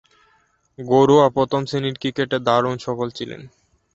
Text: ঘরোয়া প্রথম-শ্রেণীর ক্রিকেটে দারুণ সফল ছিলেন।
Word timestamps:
ঘরোয়া 0.79 1.27
প্রথম-শ্রেণীর 1.29 1.95
ক্রিকেটে 2.01 2.37
দারুণ 2.47 2.75
সফল 2.77 3.07
ছিলেন। 3.17 3.41